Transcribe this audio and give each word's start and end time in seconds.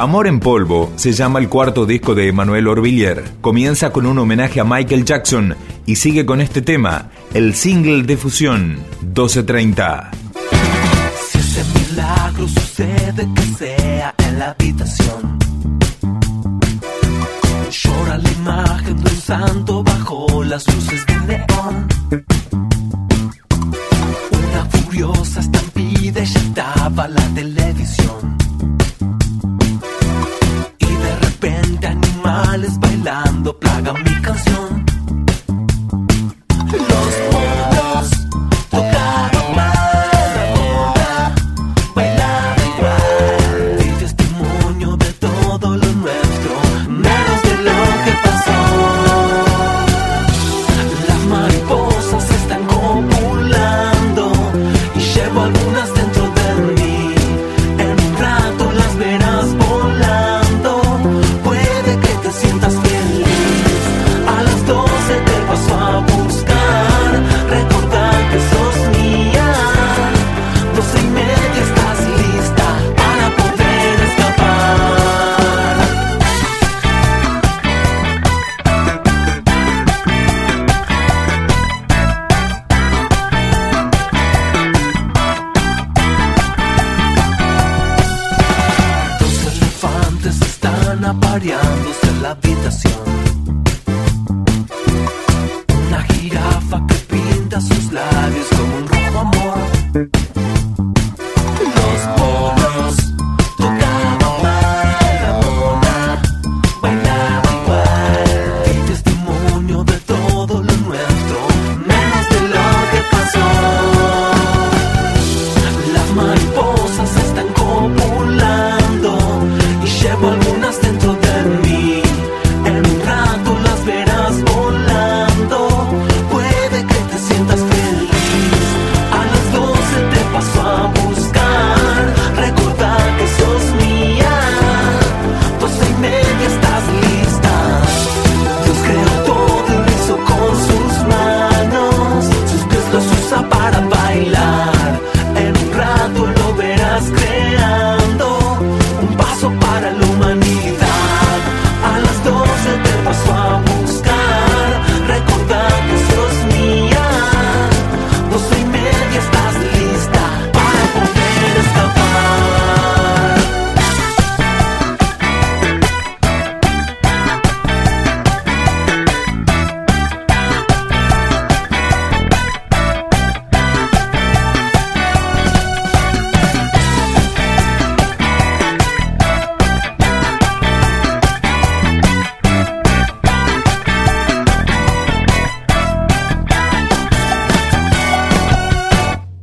Amor 0.00 0.26
en 0.26 0.40
Polvo 0.40 0.90
se 0.96 1.12
llama 1.12 1.40
el 1.40 1.50
cuarto 1.50 1.84
disco 1.84 2.14
de 2.14 2.28
Emanuel 2.28 2.68
Orvillier. 2.68 3.22
Comienza 3.42 3.92
con 3.92 4.06
un 4.06 4.18
homenaje 4.18 4.58
a 4.58 4.64
Michael 4.64 5.04
Jackson 5.04 5.54
y 5.84 5.96
sigue 5.96 6.24
con 6.24 6.40
este 6.40 6.62
tema, 6.62 7.10
el 7.34 7.54
single 7.54 8.04
de 8.04 8.16
fusión 8.16 8.78
1230. 9.02 10.10
Si 11.28 11.38
ese 11.38 11.64
milagro 11.78 12.48
sucede 12.48 13.28
que 13.34 13.42
sea 13.58 14.14
en 14.26 14.38
la 14.38 14.50
habitación. 14.52 15.38
Llora 17.70 18.16
la 18.16 18.30
imagen 18.30 19.04
de 19.04 19.10
un 19.10 19.20
santo 19.20 19.82
bajo 19.84 20.44
las 20.44 20.66
luces 20.74 21.04
de 21.04 21.20
neón. 21.26 21.88
Una 24.30 24.64
furiosa 24.64 25.40
estampida 25.40 26.20
y 26.20 26.22
estaba 26.22 27.06
la 27.06 27.28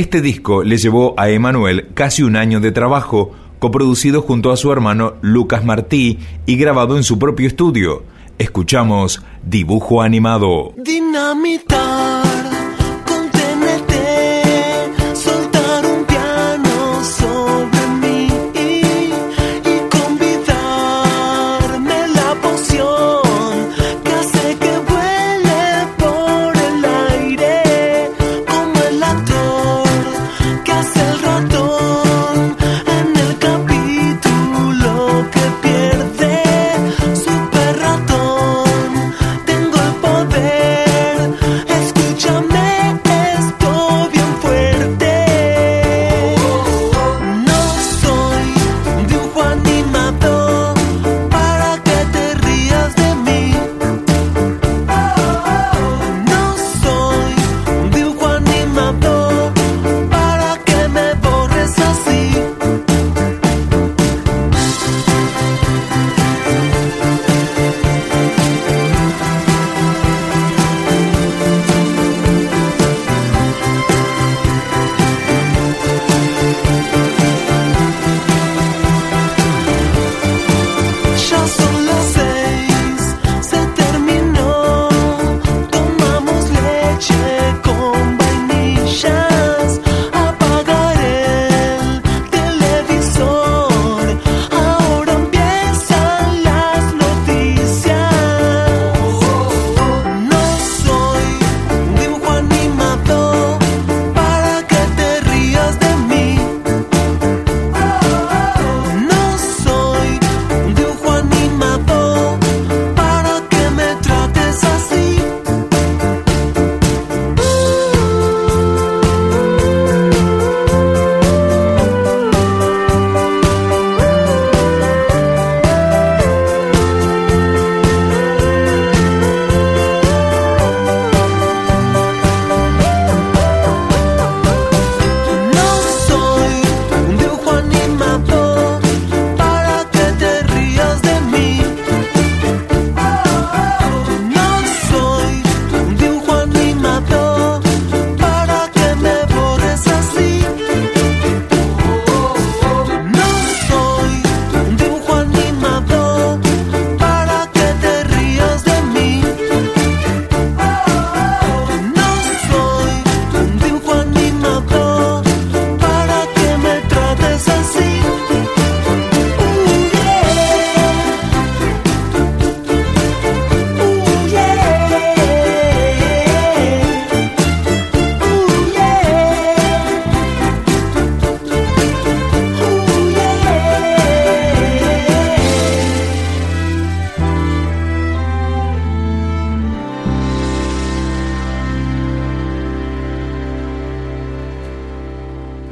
Este 0.00 0.22
disco 0.22 0.62
le 0.62 0.78
llevó 0.78 1.12
a 1.18 1.28
Emanuel 1.28 1.88
casi 1.92 2.22
un 2.22 2.34
año 2.34 2.58
de 2.60 2.72
trabajo, 2.72 3.32
coproducido 3.58 4.22
junto 4.22 4.50
a 4.50 4.56
su 4.56 4.72
hermano 4.72 5.16
Lucas 5.20 5.62
Martí 5.62 6.18
y 6.46 6.56
grabado 6.56 6.96
en 6.96 7.02
su 7.02 7.18
propio 7.18 7.46
estudio. 7.46 8.04
Escuchamos 8.38 9.22
Dibujo 9.42 10.00
Animado. 10.00 10.72
Dinamitar 10.78 12.09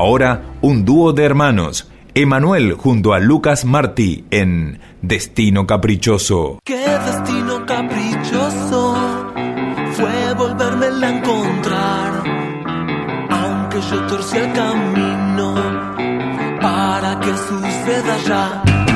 Ahora, 0.00 0.56
un 0.62 0.86
dúo 0.86 1.12
de 1.12 1.24
hermanos, 1.24 1.86
Emanuel 2.14 2.72
junto 2.72 3.12
a 3.12 3.18
Lucas 3.18 3.66
Martí 3.66 4.24
en 4.30 4.80
Destino 5.02 5.66
Caprichoso. 5.66 6.58
¿Qué 6.64 6.86
destino 7.04 7.66
caprichoso 7.66 8.96
fue 9.92 10.34
volvérmela 10.38 11.06
a 11.06 11.18
encontrar? 11.18 12.22
Aunque 13.28 13.78
yo 13.90 14.06
torcí 14.06 14.38
el 14.38 14.50
camino 14.54 15.54
para 16.62 17.20
que 17.20 17.36
suceda 17.36 18.16
ya. 18.26 18.89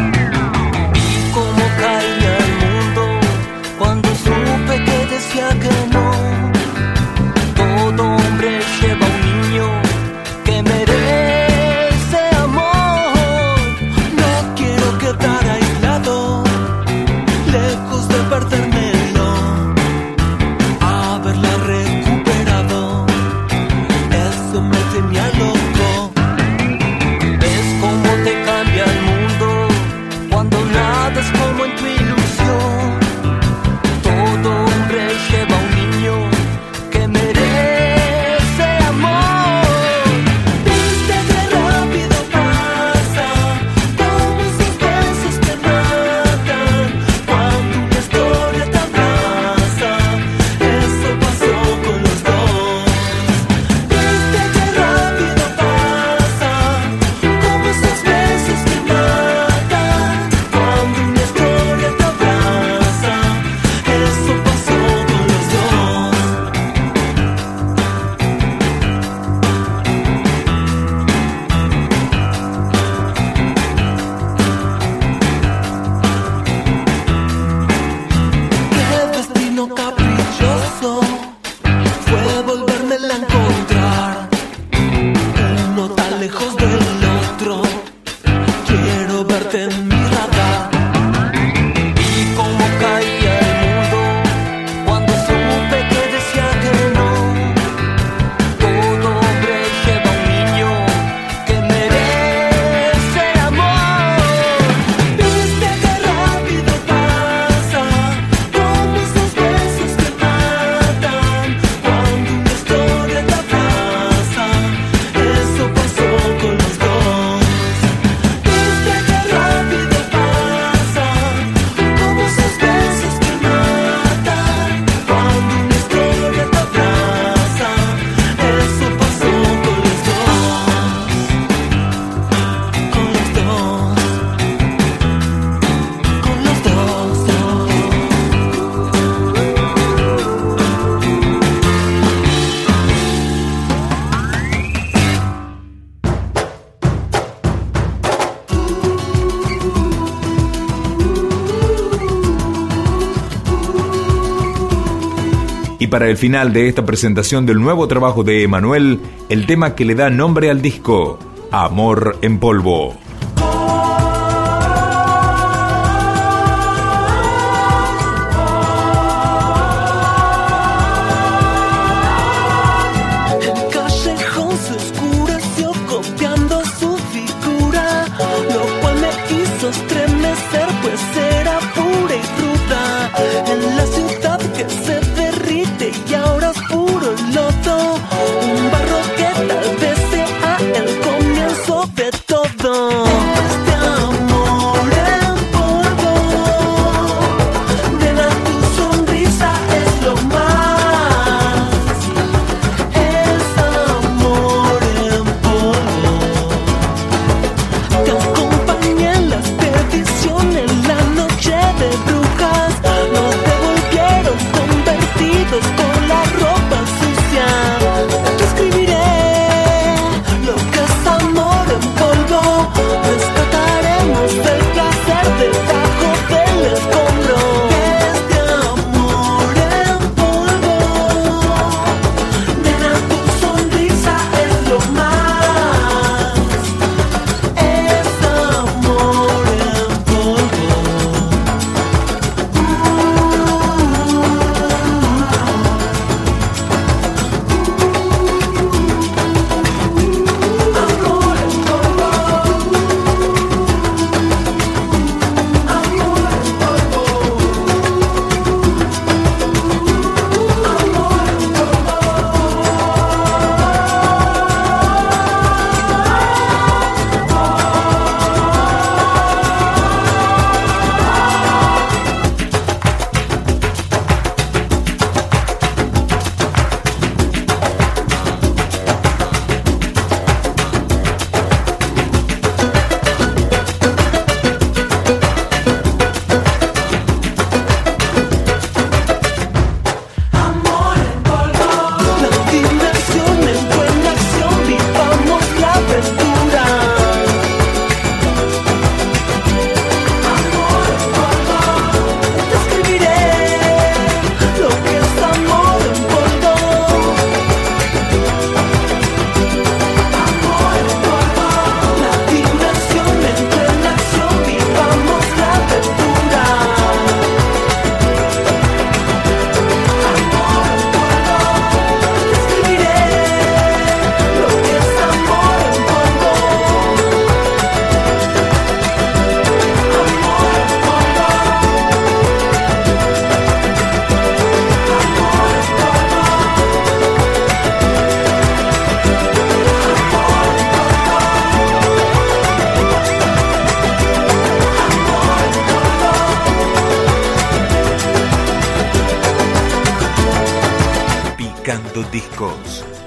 para 155.94 156.10
el 156.10 156.16
final 156.16 156.52
de 156.52 156.66
esta 156.66 156.84
presentación 156.84 157.46
del 157.46 157.60
nuevo 157.60 157.86
trabajo 157.86 158.24
de 158.24 158.42
Emanuel, 158.42 158.98
el 159.28 159.46
tema 159.46 159.76
que 159.76 159.84
le 159.84 159.94
da 159.94 160.10
nombre 160.10 160.50
al 160.50 160.60
disco, 160.60 161.20
Amor 161.52 162.18
en 162.20 162.40
Polvo. 162.40 162.96